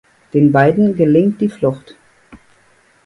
Den 0.33 0.51
beiden 0.51 0.95
gelingt 0.95 1.41
die 1.41 1.49
Flucht. 1.49 1.95